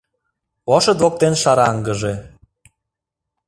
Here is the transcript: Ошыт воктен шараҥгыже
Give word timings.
Ошыт 0.75 0.97
воктен 1.03 1.33
шараҥгыже 1.41 2.13